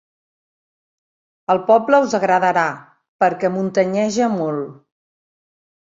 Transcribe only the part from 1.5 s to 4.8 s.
El poble us agradarà, perquè muntanyeja molt.